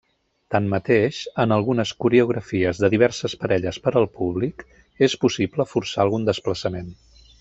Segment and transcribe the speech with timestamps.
[0.53, 4.65] Tanmateix, en algunes coreografies de diverses parelles per al públic
[5.09, 6.91] és possible forçar algun desplaçament.